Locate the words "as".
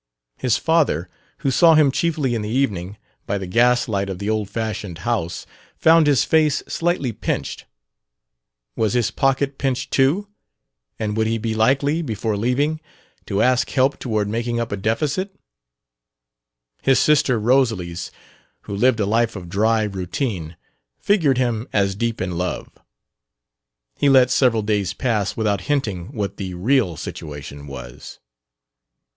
21.71-21.93